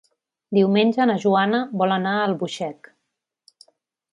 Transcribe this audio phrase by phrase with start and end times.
[0.57, 2.91] Diumenge na Joana vol anar a Albuixec.